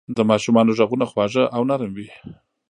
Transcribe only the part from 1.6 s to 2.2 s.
نرم وي.